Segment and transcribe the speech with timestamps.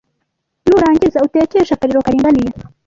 [0.67, 2.49] nurangiza utekeshe akariro karinganiye.